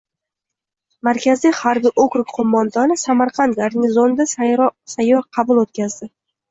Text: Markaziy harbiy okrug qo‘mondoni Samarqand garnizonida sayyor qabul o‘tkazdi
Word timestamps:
Markaziy 1.07 1.51
harbiy 1.59 1.93
okrug 2.05 2.33
qo‘mondoni 2.39 2.99
Samarqand 3.05 3.61
garnizonida 3.63 4.31
sayyor 4.35 5.27
qabul 5.39 5.67
o‘tkazdi 5.67 6.15